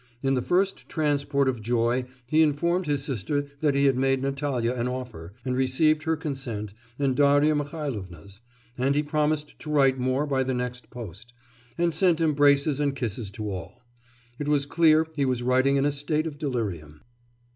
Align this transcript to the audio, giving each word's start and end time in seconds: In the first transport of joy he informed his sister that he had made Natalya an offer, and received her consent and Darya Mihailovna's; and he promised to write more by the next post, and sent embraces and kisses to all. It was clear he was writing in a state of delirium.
In 0.23 0.33
the 0.33 0.41
first 0.41 0.89
transport 0.89 1.47
of 1.47 1.61
joy 1.61 2.05
he 2.25 2.41
informed 2.41 2.87
his 2.87 3.03
sister 3.03 3.45
that 3.59 3.75
he 3.75 3.85
had 3.85 3.95
made 3.99 4.19
Natalya 4.23 4.73
an 4.73 4.87
offer, 4.87 5.31
and 5.45 5.55
received 5.55 6.05
her 6.05 6.15
consent 6.17 6.73
and 6.97 7.15
Darya 7.15 7.53
Mihailovna's; 7.53 8.41
and 8.79 8.95
he 8.95 9.03
promised 9.03 9.59
to 9.59 9.69
write 9.69 9.99
more 9.99 10.25
by 10.25 10.41
the 10.41 10.55
next 10.55 10.89
post, 10.89 11.33
and 11.77 11.93
sent 11.93 12.19
embraces 12.19 12.79
and 12.79 12.95
kisses 12.95 13.29
to 13.29 13.47
all. 13.51 13.83
It 14.39 14.47
was 14.47 14.65
clear 14.65 15.05
he 15.15 15.23
was 15.23 15.43
writing 15.43 15.75
in 15.75 15.85
a 15.85 15.91
state 15.91 16.25
of 16.25 16.39
delirium. 16.39 17.01